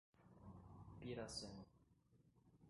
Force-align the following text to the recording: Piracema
Piracema 0.99 1.61